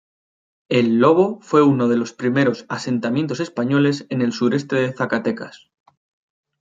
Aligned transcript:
El 0.67 0.97
Lobo 0.97 1.37
fue 1.41 1.61
uno 1.61 1.87
de 1.87 1.95
los 1.95 2.11
primeros 2.11 2.65
asentamientos 2.69 3.39
españoles 3.39 4.07
en 4.09 4.23
el 4.23 4.31
sureste 4.33 4.75
de 4.77 4.93
Zacatecas. 4.93 5.69